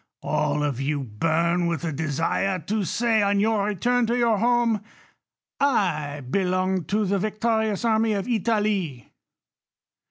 All 0.23 0.63
of 0.63 0.81
you 0.81 1.03
burn 1.03 1.67
with 1.67 1.83
a 1.83 1.91
desire 1.91 2.57
to 2.57 2.83
say 2.85 3.21
on 3.21 3.39
your 3.39 3.65
return 3.67 4.07
to 4.07 4.17
your 4.17 4.39
home, 4.39 4.81
I 5.59 6.21
belonged 6.27 6.87
to 6.87 7.05
the 7.05 7.19
victorious 7.19 7.85
army 7.85 8.13
of 8.13 8.27
Italy. 8.27 9.11